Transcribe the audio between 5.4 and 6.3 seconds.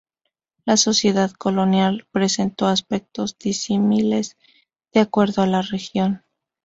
a la región.